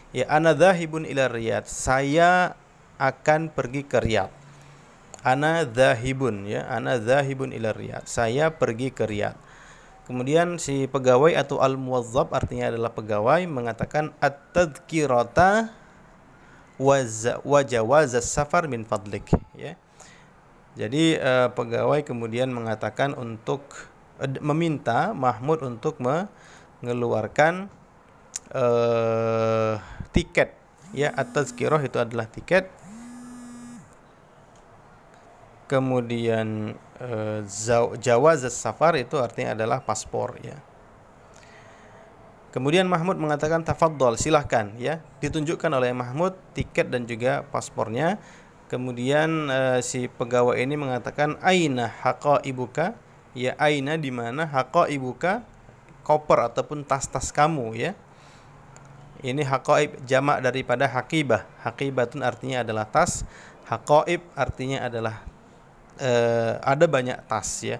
Ya, 0.09 0.25
ana 0.33 0.57
dzahibun 0.57 1.05
ila 1.05 1.29
riyad. 1.29 1.69
Saya 1.69 2.57
akan 2.97 3.53
pergi 3.53 3.85
ke 3.85 4.01
Riyadh. 4.01 4.44
Ana 5.25 5.65
dzahibun 5.65 6.45
ya, 6.45 6.69
ana 6.69 7.01
dzahibun 7.01 7.49
ila 7.49 7.73
riyad. 7.73 8.05
Saya 8.05 8.53
pergi 8.53 8.93
ke 8.93 9.09
Riyadh. 9.09 9.41
Kemudian 10.05 10.61
si 10.61 10.85
pegawai 10.85 11.33
atau 11.33 11.65
al-muwazzab 11.65 12.29
artinya 12.29 12.69
adalah 12.69 12.93
pegawai 12.93 13.41
mengatakan 13.49 14.13
at-tadhkirata 14.21 15.73
wa 16.77 17.59
jawaz 17.65 18.13
safar 18.21 18.69
min 18.69 18.85
fadlik 18.85 19.33
ya. 19.57 19.73
Jadi 20.77 21.17
uh, 21.17 21.49
pegawai 21.49 22.05
kemudian 22.05 22.53
mengatakan 22.53 23.17
untuk 23.17 23.65
uh, 24.21 24.29
meminta 24.45 25.17
Mahmud 25.17 25.65
untuk 25.65 25.97
mengeluarkan 25.97 27.65
uh, 28.53 29.81
tiket 30.13 30.53
ya 30.93 31.09
at-tazkirah 31.17 31.81
itu 31.81 31.97
adalah 31.97 32.29
tiket 32.29 32.69
kemudian 35.65 36.77
uh, 37.01 37.41
jawaz 37.97 38.45
safar 38.53 38.97
itu 38.97 39.17
artinya 39.17 39.57
adalah 39.57 39.81
paspor 39.81 40.37
ya. 40.41 40.57
Kemudian 42.55 42.87
Mahmud 42.87 43.19
mengatakan 43.19 43.67
tafaddal, 43.67 44.15
silahkan 44.15 44.71
ya. 44.79 45.03
Ditunjukkan 45.19 45.67
oleh 45.75 45.91
Mahmud 45.91 46.39
tiket 46.55 46.87
dan 46.87 47.03
juga 47.03 47.43
paspornya. 47.51 48.15
Kemudian 48.71 49.51
uh, 49.51 49.83
si 49.83 50.07
pegawai 50.07 50.55
ini 50.55 50.79
mengatakan 50.79 51.35
aina 51.43 51.91
haqa 51.99 52.39
ibuka? 52.47 52.95
Ya 53.35 53.59
aina 53.59 53.99
di 53.99 54.07
mana 54.07 54.47
haqa 54.47 54.87
ibuka? 54.87 55.43
Koper 56.07 56.47
ataupun 56.47 56.87
tas-tas 56.87 57.35
kamu 57.35 57.75
ya. 57.75 57.91
Ini 59.19 59.43
haqaib 59.43 60.07
jamak 60.07 60.39
daripada 60.39 60.87
hakibah. 60.87 61.43
Hakibatun 61.59 62.23
artinya 62.23 62.63
adalah 62.63 62.87
tas, 62.87 63.27
haqaib 63.67 64.23
artinya 64.31 64.85
adalah 64.87 65.27
uh, 65.99 66.59
ada 66.63 66.85
banyak 66.87 67.19
tas 67.27 67.63
ya. 67.63 67.77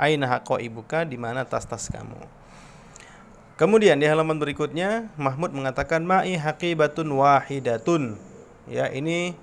Aina 0.00 0.26
haqqa 0.26 0.58
ibuka 0.58 1.06
di 1.06 1.14
mana 1.14 1.46
tas-tas 1.46 1.86
kamu. 1.86 2.42
Kemudian 3.54 4.00
di 4.00 4.08
halaman 4.08 4.40
berikutnya 4.40 5.12
Mahmud 5.14 5.54
mengatakan 5.54 6.02
ma'i 6.02 6.34
haqibatun 6.34 7.06
wahidatun. 7.14 8.18
Ya, 8.66 8.90
ini 8.90 9.38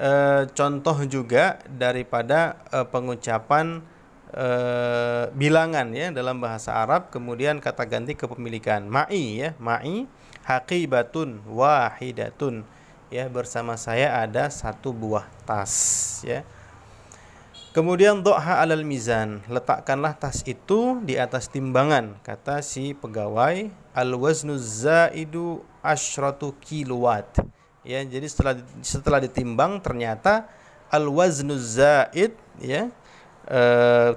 uh, 0.00 0.48
contoh 0.56 0.96
juga 1.04 1.60
daripada 1.68 2.56
uh, 2.72 2.88
pengucapan 2.88 3.84
uh, 4.32 5.28
bilangan 5.36 5.92
ya 5.92 6.08
dalam 6.14 6.40
bahasa 6.40 6.72
Arab 6.72 7.12
kemudian 7.12 7.60
kata 7.60 7.84
ganti 7.84 8.16
kepemilikan. 8.16 8.88
Ma'i 8.88 9.44
ya, 9.44 9.52
ma'i 9.60 10.08
haqibatun 10.48 11.44
wahidatun. 11.44 12.64
Ya, 13.10 13.26
bersama 13.28 13.74
saya 13.76 14.24
ada 14.24 14.48
satu 14.48 14.94
buah 14.94 15.28
tas 15.44 15.74
ya. 16.24 16.46
Kemudian 17.70 18.18
doha 18.26 18.58
alal 18.58 18.82
mizan, 18.82 19.46
letakkanlah 19.46 20.18
tas 20.18 20.42
itu 20.42 20.98
di 21.06 21.14
atas 21.14 21.46
timbangan, 21.46 22.18
kata 22.26 22.66
si 22.66 22.98
pegawai. 22.98 23.70
Al 23.94 24.10
waznu 24.18 24.58
zaidu 24.58 25.62
ashratu 25.78 26.58
kilowatt. 26.58 27.46
Ya, 27.86 28.02
jadi 28.02 28.26
setelah 28.26 28.58
setelah 28.82 29.22
ditimbang 29.22 29.78
ternyata 29.78 30.50
al 30.90 31.06
waznu 31.14 31.54
zaid 31.54 32.34
ya 32.58 32.90
e, 33.46 33.60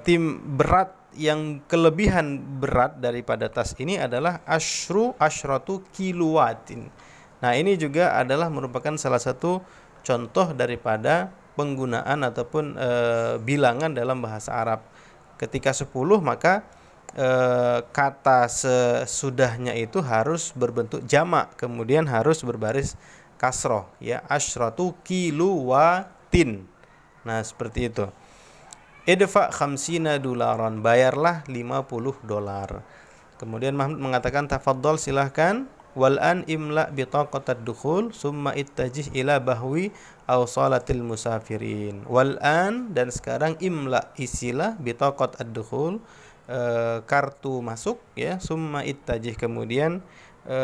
tim 0.02 0.42
berat 0.58 0.90
yang 1.14 1.62
kelebihan 1.70 2.42
berat 2.58 2.98
daripada 2.98 3.46
tas 3.46 3.70
ini 3.78 4.02
adalah 4.02 4.42
ashru 4.50 5.14
ashratu 5.14 5.86
kilowatin. 5.94 6.90
Nah, 7.38 7.54
ini 7.54 7.78
juga 7.78 8.18
adalah 8.18 8.50
merupakan 8.50 8.98
salah 8.98 9.22
satu 9.22 9.62
contoh 10.02 10.50
daripada 10.58 11.30
penggunaan 11.54 12.22
ataupun 12.26 12.78
e, 12.78 12.90
bilangan 13.42 13.94
dalam 13.94 14.22
bahasa 14.22 14.54
Arab. 14.54 14.82
Ketika 15.38 15.74
10 15.74 15.90
maka 16.22 16.66
e, 17.14 17.28
kata 17.90 18.46
sesudahnya 18.50 19.74
itu 19.78 20.02
harus 20.02 20.54
berbentuk 20.54 21.02
jamak, 21.06 21.54
kemudian 21.58 22.06
harus 22.06 22.42
berbaris 22.42 22.98
kasroh 23.38 23.90
ya 23.98 24.22
asyratu 24.30 24.94
kiluwatin. 25.02 26.66
Nah, 27.24 27.40
seperti 27.40 27.88
itu. 27.88 28.06
Idfa 29.04 29.52
khamsina 29.52 30.16
dolaran, 30.16 30.80
bayarlah 30.80 31.44
50 31.44 32.24
dolar. 32.24 32.80
Kemudian 33.36 33.76
Mahmud 33.76 34.00
mengatakan 34.00 34.48
tafaddal 34.48 34.96
silahkan 34.96 35.68
wal 35.92 36.16
an 36.22 36.46
imla 36.48 36.88
bitaqat 36.88 37.52
ad-dukhul 37.52 38.16
summa 38.16 38.56
ittajih 38.56 39.12
ila 39.12 39.44
bahwi 39.44 39.92
aw 40.24 40.42
salatil 40.48 41.04
musafirin. 41.04 42.04
Wal 42.08 42.40
an 42.40 42.96
dan 42.96 43.12
sekarang 43.12 43.60
imla 43.60 44.12
isilah 44.16 44.76
bitaqat 44.80 45.40
ad-dukhul 45.40 46.00
e, 46.48 46.60
kartu 47.04 47.60
masuk 47.60 48.00
ya. 48.16 48.40
Summa 48.40 48.84
ittajih 48.84 49.36
kemudian 49.36 50.00
e, 50.48 50.58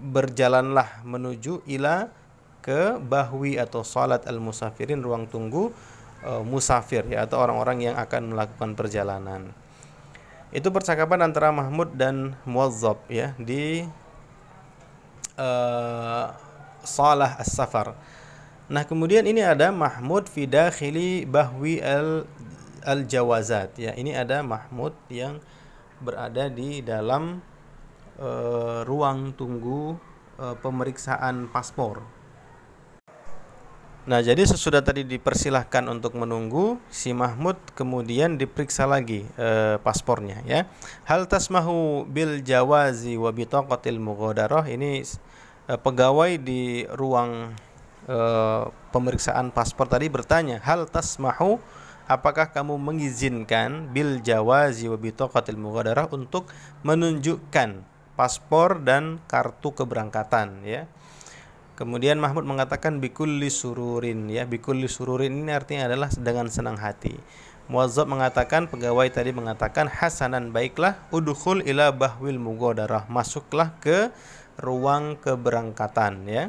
berjalanlah 0.00 1.04
menuju 1.04 1.64
ila 1.68 2.08
ke 2.60 2.96
bahwi 3.00 3.56
atau 3.56 3.80
salat 3.84 4.24
al 4.28 4.40
musafirin 4.40 5.04
ruang 5.04 5.28
tunggu 5.28 5.72
e, 6.24 6.30
musafir 6.40 7.04
ya 7.08 7.28
atau 7.28 7.40
orang-orang 7.40 7.92
yang 7.92 7.96
akan 8.00 8.32
melakukan 8.32 8.72
perjalanan. 8.76 9.52
Itu 10.50 10.74
percakapan 10.74 11.30
antara 11.30 11.54
Mahmud 11.54 11.94
dan 11.94 12.34
Muwazzab 12.42 13.06
ya 13.06 13.38
di 13.38 13.86
uh, 15.38 16.26
Salah 16.82 17.38
As-Safar. 17.38 17.94
Nah, 18.70 18.86
kemudian 18.86 19.26
ini 19.26 19.42
ada 19.42 19.74
Mahmud 19.74 20.30
fi 20.30 20.46
dakhili 20.46 21.26
bahwi 21.26 21.82
al 21.82 22.22
al-jawazat 22.86 23.74
ya. 23.74 23.90
Ini 23.98 24.14
ada 24.14 24.46
Mahmud 24.46 24.94
yang 25.10 25.42
berada 25.98 26.46
di 26.46 26.78
dalam 26.78 27.42
uh, 28.22 28.86
ruang 28.86 29.34
tunggu 29.34 29.98
uh, 30.38 30.54
pemeriksaan 30.62 31.50
paspor. 31.50 31.98
Nah, 34.06 34.22
jadi 34.22 34.46
sesudah 34.46 34.80
tadi 34.80 35.02
dipersilahkan 35.04 35.84
untuk 35.90 36.16
menunggu, 36.16 36.80
si 36.88 37.12
Mahmud 37.12 37.60
kemudian 37.76 38.40
diperiksa 38.40 38.88
lagi 38.88 39.28
e, 39.36 39.76
paspornya 39.84 40.40
ya. 40.48 40.64
Hal 41.04 41.28
tasmahu 41.28 42.08
bil 42.08 42.40
jawazi 42.40 43.20
wa 43.20 43.28
bitaqatil 43.28 44.00
mughadarah 44.00 44.64
ini 44.72 45.04
e, 45.04 45.72
pegawai 45.76 46.40
di 46.40 46.88
ruang 46.96 47.52
e, 48.06 48.18
pemeriksaan 48.94 49.50
paspor 49.50 49.88
tadi 49.90 50.06
bertanya, 50.08 50.62
"Hal 50.64 50.86
tasmahu 50.86 51.60
apakah 52.06 52.52
kamu 52.52 52.76
mengizinkan 52.80 53.90
bil 53.90 54.20
jawazi 54.20 54.86
wa 54.88 54.98
bitaqatil 55.00 55.58
mughadarah 55.60 56.08
untuk 56.12 56.48
menunjukkan 56.86 57.84
paspor 58.14 58.80
dan 58.84 59.18
kartu 59.26 59.74
keberangkatan 59.74 60.64
ya?" 60.64 60.88
Kemudian 61.80 62.20
Mahmud 62.20 62.44
mengatakan 62.44 63.00
bikulli 63.00 63.48
sururin 63.48 64.28
ya 64.28 64.44
bikulli 64.44 64.84
sururin 64.84 65.32
ini 65.32 65.48
artinya 65.48 65.88
adalah 65.88 66.12
dengan 66.12 66.44
senang 66.52 66.76
hati. 66.76 67.16
Muazzab 67.72 68.04
mengatakan 68.04 68.68
pegawai 68.68 69.08
tadi 69.08 69.32
mengatakan 69.32 69.88
hasanan 69.88 70.52
baiklah 70.52 71.00
udkhul 71.08 71.64
ila 71.64 71.88
bahwil 71.88 72.36
mugodarah 72.36 73.08
masuklah 73.08 73.72
ke 73.80 74.12
ruang 74.60 75.16
keberangkatan 75.16 76.28
ya. 76.28 76.44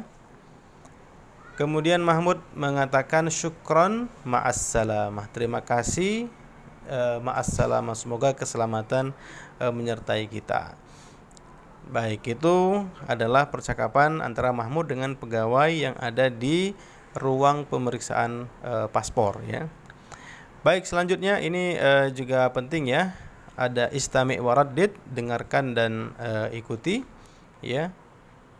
Kemudian 1.52 2.00
Mahmud 2.00 2.40
mengatakan 2.56 3.28
syukron 3.28 4.08
ma'assalamah. 4.24 5.28
Terima 5.36 5.60
kasih 5.60 6.32
e, 6.88 7.00
ma'assalamah. 7.20 7.92
Semoga 7.92 8.32
keselamatan 8.32 9.12
e, 9.60 9.64
menyertai 9.68 10.32
kita. 10.32 10.72
Baik, 11.92 12.40
itu 12.40 12.88
adalah 13.04 13.52
percakapan 13.52 14.24
antara 14.24 14.48
Mahmud 14.48 14.88
dengan 14.88 15.12
pegawai 15.12 15.68
yang 15.68 15.92
ada 16.00 16.32
di 16.32 16.72
ruang 17.20 17.68
pemeriksaan 17.68 18.48
e, 18.64 18.88
paspor 18.88 19.44
ya. 19.44 19.68
Baik, 20.64 20.88
selanjutnya 20.88 21.36
ini 21.42 21.76
juga 22.16 22.48
penting 22.48 22.88
ya. 22.88 23.12
Ada 23.58 23.92
istami' 23.92 24.38
waradid, 24.40 24.94
dengarkan 25.10 25.74
dan 25.74 26.14
ikuti 26.54 27.02
ya. 27.60 27.90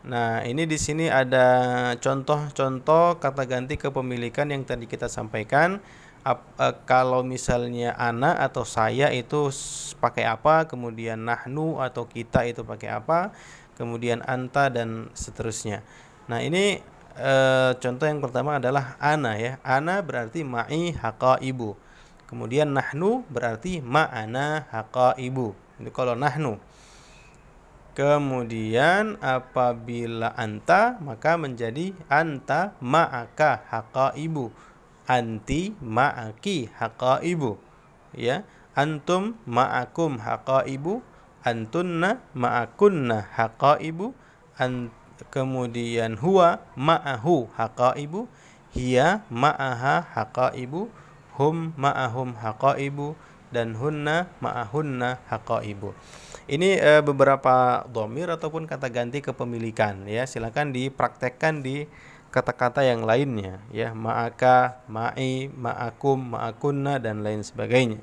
Nah, 0.03 0.43
ini 0.43 0.67
di 0.67 0.75
sini 0.75 1.07
ada 1.07 1.47
contoh-contoh 1.95 3.23
kata 3.23 3.47
ganti 3.47 3.79
kepemilikan 3.79 4.51
yang 4.51 4.67
tadi 4.67 4.83
kita 4.83 5.07
sampaikan 5.07 5.79
ap, 6.27 6.43
uh, 6.59 6.75
kalau 6.83 7.23
misalnya 7.23 7.95
ana 7.95 8.35
atau 8.35 8.67
saya 8.67 9.15
itu 9.15 9.47
pakai 10.03 10.27
apa, 10.27 10.67
kemudian 10.67 11.23
nahnu 11.23 11.79
atau 11.79 12.03
kita 12.03 12.43
itu 12.43 12.67
pakai 12.67 12.91
apa, 12.91 13.31
kemudian 13.79 14.19
anta 14.27 14.67
dan 14.67 15.07
seterusnya. 15.15 15.87
Nah, 16.27 16.43
ini 16.43 16.83
uh, 17.15 17.71
contoh 17.79 18.03
yang 18.03 18.19
pertama 18.19 18.59
adalah 18.59 18.99
ana 18.99 19.39
ya. 19.39 19.55
Ana 19.63 20.03
berarti 20.03 20.43
ma'i 20.43 20.91
haqa 20.99 21.39
ibu. 21.39 21.79
Kemudian 22.27 22.75
nahnu 22.75 23.23
berarti 23.31 23.79
ma'ana 23.79 24.67
haqa 24.67 25.15
ibu. 25.15 25.55
Ini 25.79 25.95
kalau 25.95 26.11
nahnu. 26.11 26.59
Kemudian 27.93 29.21
apabila 29.21 30.33
anta 30.33 30.97
maka 30.97 31.37
menjadi 31.37 31.93
anta 32.09 32.73
ma'aka 32.81 33.69
haqa 33.69 34.17
ibu. 34.17 34.49
Anti 35.03 35.75
ma'aki 35.83 36.71
haqaibu 36.79 37.59
ya 38.15 38.47
antum 38.71 39.35
ma'akum 39.43 40.15
haqaibu 40.15 41.03
antunna 41.43 42.23
ma'akunna 42.31 43.27
haqaibu 43.35 44.15
an 44.55 44.95
kemudian 45.27 46.15
huwa 46.15 46.63
ma'ahu 46.79 47.51
haqaibu 47.51 48.31
hiya 48.71 49.27
ma'aha 49.27 50.07
haqaibu 50.15 50.87
hum 51.35 51.75
ma'ahum 51.75 52.39
haqaibu 52.39 53.19
dan 53.51 53.75
hunna 53.75 54.31
ma'ahunna 54.39 55.19
haqaibu 55.27 55.91
ini 56.47 56.75
e, 56.75 56.99
beberapa 56.99 57.87
domir 57.87 58.27
ataupun 58.27 58.67
kata 58.67 58.91
ganti 58.91 59.23
kepemilikan 59.23 60.03
ya 60.09 60.27
silakan 60.27 60.75
dipraktekkan 60.75 61.63
di 61.63 61.87
kata-kata 62.33 62.81
yang 62.81 63.05
lainnya 63.05 63.61
ya 63.69 63.93
ma'aka, 63.93 64.81
ma'i, 64.89 65.53
ma'akum, 65.53 66.33
ma'akunna 66.33 66.97
dan 66.97 67.21
lain 67.21 67.45
sebagainya. 67.45 68.01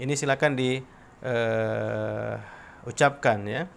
Ini 0.00 0.16
silakan 0.16 0.56
di 0.56 0.80
uh, 1.20 2.34
ucapkan 2.88 3.44
ya. 3.44 3.68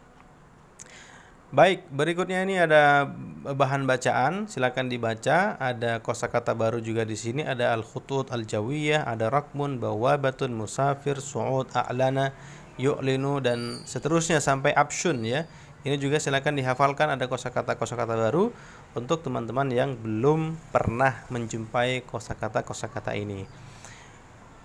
Baik, 1.47 1.87
berikutnya 1.87 2.43
ini 2.43 2.59
ada 2.59 3.07
bahan 3.43 3.87
bacaan, 3.87 4.51
silakan 4.51 4.91
dibaca. 4.91 5.55
Ada 5.55 6.03
kosakata 6.03 6.51
baru 6.51 6.83
juga 6.83 7.07
di 7.07 7.15
sini, 7.15 7.39
ada 7.39 7.71
al-khutut 7.71 8.35
al-jawiyah, 8.35 9.07
ada 9.07 9.31
rakmun, 9.31 9.79
bawabatun, 9.79 10.51
musafir, 10.51 11.23
su'ud, 11.23 11.71
a'lana, 11.71 12.35
yu'linu 12.77 13.41
dan 13.41 13.81
seterusnya 13.83 14.41
sampai 14.41 14.73
absyun 14.73 15.25
ya. 15.25 15.45
Ini 15.85 15.95
juga 16.01 16.17
silakan 16.17 16.57
dihafalkan 16.57 17.13
ada 17.13 17.29
kosakata-kosakata 17.29 18.17
baru 18.17 18.49
untuk 18.97 19.21
teman-teman 19.21 19.69
yang 19.69 19.93
belum 19.95 20.57
pernah 20.73 21.23
menjumpai 21.29 22.03
kosakata-kosakata 22.09 23.13
ini. 23.13 23.45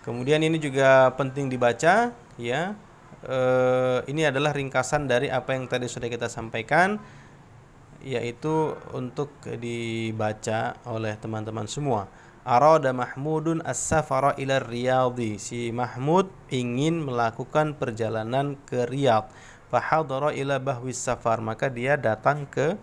Kemudian 0.02 0.42
ini 0.42 0.58
juga 0.58 1.14
penting 1.14 1.46
dibaca 1.46 2.10
ya. 2.40 2.74
E, 3.22 3.38
ini 4.10 4.26
adalah 4.26 4.50
ringkasan 4.50 5.06
dari 5.06 5.30
apa 5.30 5.54
yang 5.54 5.70
tadi 5.70 5.86
sudah 5.86 6.10
kita 6.10 6.26
sampaikan 6.26 6.98
yaitu 8.02 8.74
untuk 8.90 9.30
dibaca 9.46 10.74
oleh 10.90 11.14
teman-teman 11.22 11.70
semua. 11.70 12.10
Arada 12.42 12.90
Mahmudun 12.90 13.62
as-safara 13.62 14.34
ila 14.34 14.58
Riyadhi. 14.58 15.38
Si 15.38 15.70
Mahmud 15.70 16.26
ingin 16.50 16.98
melakukan 16.98 17.78
perjalanan 17.78 18.58
ke 18.66 18.82
Riyadh. 18.90 19.30
Fahadara 19.70 20.34
ila 20.34 20.58
bahwis 20.58 20.98
safar. 20.98 21.38
Maka 21.38 21.70
dia 21.70 21.94
datang 21.94 22.50
ke 22.50 22.74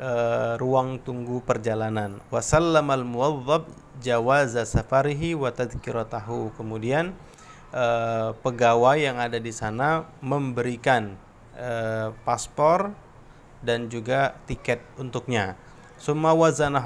uh, 0.00 0.56
ruang 0.56 0.96
tunggu 1.04 1.44
perjalanan. 1.44 2.24
Wasallamal 2.32 3.04
muwadzab 3.04 3.68
jawaza 4.00 4.64
safarihi 4.64 5.36
wa 5.36 5.52
tadhkiratahu. 5.52 6.56
Kemudian 6.56 7.12
uh, 7.76 8.32
pegawai 8.40 8.96
yang 8.96 9.20
ada 9.20 9.36
di 9.36 9.52
sana 9.52 10.08
memberikan 10.24 11.20
uh, 11.52 12.16
paspor 12.24 12.96
dan 13.60 13.92
juga 13.92 14.40
tiket 14.48 14.80
untuknya. 14.96 15.54
Summa 15.96 16.36
wazana 16.36 16.84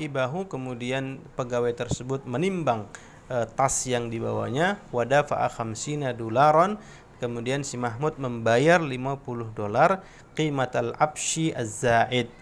ibahu 0.00 0.48
kemudian 0.48 1.20
pegawai 1.36 1.76
tersebut 1.76 2.24
menimbang 2.24 2.88
e, 3.28 3.44
tas 3.52 3.84
yang 3.84 4.08
dibawanya 4.08 4.80
wadafa 4.90 5.44
khamsina 5.52 6.16
dolaron 6.16 6.80
kemudian 7.20 7.60
si 7.60 7.76
Mahmud 7.76 8.16
membayar 8.16 8.80
50 8.80 9.52
dolar 9.52 10.00
qimatal 10.32 10.96
abshi 10.96 11.52
az-zaid 11.52 12.32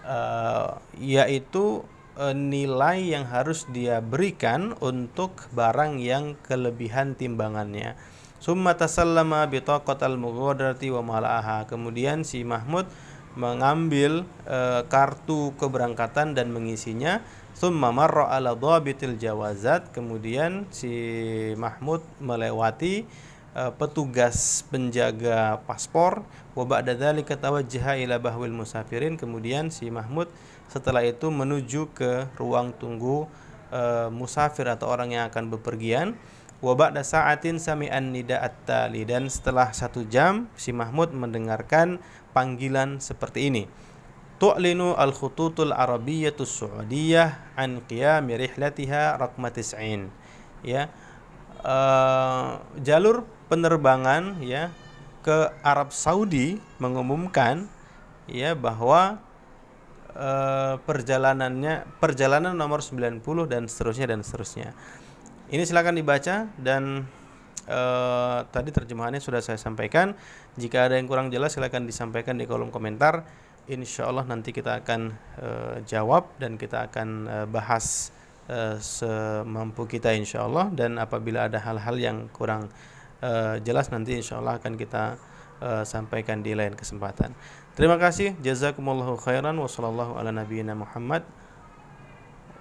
e, 0.00 0.18
yaitu 0.96 1.84
e, 2.16 2.32
nilai 2.32 3.12
yang 3.12 3.28
harus 3.28 3.68
dia 3.68 4.00
berikan 4.00 4.72
untuk 4.80 5.44
barang 5.52 6.00
yang 6.00 6.40
kelebihan 6.40 7.12
timbangannya. 7.12 8.00
Summa 8.44 8.76
tasallama 8.76 9.48
bitaqatal 9.48 10.20
mughadarati 10.20 10.92
wa 10.92 11.00
mala'aha. 11.00 11.64
Kemudian 11.64 12.28
si 12.28 12.44
Mahmud 12.44 12.84
mengambil 13.34 14.26
e, 14.46 14.82
kartu 14.86 15.54
keberangkatan 15.58 16.34
dan 16.34 16.50
mengisinya. 16.54 17.22
Summa 17.54 17.94
marra 17.94 18.30
ala 18.30 18.54
dhabitil 18.54 19.18
jawazat. 19.18 19.94
Kemudian 19.94 20.66
si 20.74 20.90
Mahmud 21.58 22.02
melewati 22.22 23.06
e, 23.54 23.62
petugas 23.78 24.66
penjaga 24.70 25.62
paspor. 25.66 26.26
Wa 26.54 26.62
ba'da 26.66 26.94
dzalika 26.94 27.38
tawajjaha 27.38 27.98
ila 28.02 28.22
bahwil 28.22 28.54
musafirin. 28.54 29.18
Kemudian 29.18 29.74
si 29.74 29.90
Mahmud 29.90 30.30
setelah 30.70 31.02
itu 31.06 31.30
menuju 31.30 31.90
ke 31.94 32.30
ruang 32.38 32.70
tunggu 32.74 33.26
e, 33.74 34.10
musafir 34.14 34.70
atau 34.70 34.90
orang 34.90 35.14
yang 35.14 35.24
akan 35.30 35.50
bepergian 35.50 36.14
wa 36.64 36.72
ba'da 36.72 37.04
sa'atin 37.04 37.60
sami'an 37.60 38.08
nida 38.08 38.40
at-tali 38.40 39.04
dan 39.04 39.28
setelah 39.28 39.68
satu 39.76 40.08
jam 40.08 40.48
si 40.56 40.72
Mahmud 40.72 41.12
mendengarkan 41.12 42.00
panggilan 42.34 42.98
seperti 42.98 43.48
ini. 43.48 43.64
Tu'linu 44.42 44.98
al-khututul 44.98 45.70
arabiyyatus 45.70 46.50
su'udiyah 46.60 47.54
an 47.54 47.80
qiyami 47.86 48.34
rihlatiha 48.34 49.14
raqma 49.16 49.54
tis'in. 49.54 50.10
Ya. 50.66 50.90
Uh, 51.64 52.60
jalur 52.84 53.24
penerbangan 53.48 54.36
ya 54.44 54.68
ke 55.24 55.48
Arab 55.64 55.96
Saudi 55.96 56.60
mengumumkan 56.76 57.72
ya 58.28 58.52
bahwa 58.52 59.16
uh, 60.12 60.76
perjalanannya 60.84 61.88
perjalanan 61.96 62.52
nomor 62.52 62.84
90 62.84 63.24
dan 63.48 63.64
seterusnya 63.64 64.12
dan 64.12 64.20
seterusnya. 64.20 64.76
Ini 65.48 65.64
silakan 65.64 65.96
dibaca 65.96 66.52
dan 66.60 67.08
uh, 67.68 68.44
tadi 68.48 68.70
terjemahannya 68.70 69.20
sudah 69.20 69.40
saya 69.40 69.60
sampaikan. 69.60 70.16
Jika 70.56 70.88
ada 70.88 71.00
yang 71.00 71.08
kurang 71.10 71.28
jelas 71.28 71.56
silakan 71.56 71.88
disampaikan 71.88 72.38
di 72.38 72.44
kolom 72.44 72.72
komentar. 72.72 73.26
Insya 73.64 74.08
Allah 74.12 74.28
nanti 74.28 74.52
kita 74.52 74.84
akan 74.84 75.00
uh, 75.40 75.76
jawab 75.88 76.28
dan 76.36 76.60
kita 76.60 76.90
akan 76.92 77.08
uh, 77.28 77.46
bahas 77.48 78.12
semampu 78.84 79.88
kita 79.88 80.12
insya 80.12 80.44
Allah 80.44 80.68
dan 80.68 81.00
apabila 81.00 81.48
ada 81.48 81.56
hal-hal 81.64 81.96
yang 81.96 82.28
kurang 82.28 82.68
jelas 83.64 83.88
nanti 83.88 84.20
insya 84.20 84.36
Allah 84.36 84.60
akan 84.60 84.76
kita 84.76 85.16
sampaikan 85.88 86.44
di 86.44 86.52
lain 86.52 86.76
kesempatan. 86.76 87.32
Terima 87.72 87.96
kasih. 87.96 88.36
Jazakumullahu 88.44 89.16
khairan 89.16 89.56
wa 89.56 89.64
sallallahu 89.64 90.20
ala 90.20 90.28